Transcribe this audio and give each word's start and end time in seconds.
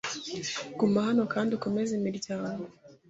Guma 0.77 0.99
hano 1.07 1.23
kandi 1.33 1.51
ukomeze 1.57 1.91
imiryango. 1.99 2.65